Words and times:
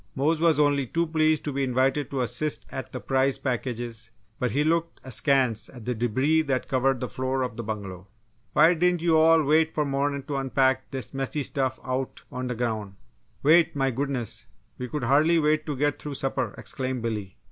Mose 0.15 0.41
was 0.41 0.59
only 0.59 0.87
too 0.87 1.05
pleased 1.05 1.43
to 1.43 1.53
be 1.53 1.63
invited 1.63 2.09
to 2.09 2.21
assist 2.21 2.65
at 2.71 2.91
the 2.91 2.99
prize 2.99 3.37
packages 3.37 4.09
but 4.39 4.49
he 4.49 4.63
looked 4.63 4.99
askance 5.03 5.69
at 5.69 5.85
the 5.85 5.93
debris 5.93 6.41
that 6.41 6.67
covered 6.67 6.99
the 6.99 7.07
floor 7.07 7.43
of 7.43 7.55
the 7.55 7.61
bungalow. 7.61 8.07
"Why 8.53 8.73
diden' 8.73 8.97
yo' 8.97 9.19
all 9.19 9.43
wait 9.43 9.77
f' 9.77 9.85
mornin' 9.85 10.23
to 10.23 10.37
unpack 10.37 10.89
dis 10.89 11.13
mussy 11.13 11.43
stuff 11.43 11.79
out 11.83 12.23
on 12.31 12.47
d' 12.47 12.55
groun'?" 12.57 12.95
"Wait! 13.43 13.75
My 13.75 13.91
goodness, 13.91 14.47
we 14.79 14.87
could 14.87 15.03
hardly 15.03 15.37
wait 15.37 15.67
to 15.67 15.75
get 15.75 15.99
through 16.01 16.15
supper!" 16.15 16.55
exclaimed 16.57 17.03
Billy. 17.03 17.37